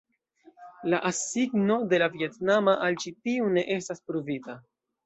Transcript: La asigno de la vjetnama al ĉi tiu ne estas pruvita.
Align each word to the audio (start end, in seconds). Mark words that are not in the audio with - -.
La 0.93 1.01
asigno 1.09 1.77
de 1.93 2.01
la 2.05 2.09
vjetnama 2.17 2.77
al 2.89 2.99
ĉi 3.05 3.17
tiu 3.21 3.57
ne 3.59 3.71
estas 3.79 4.07
pruvita. 4.11 4.63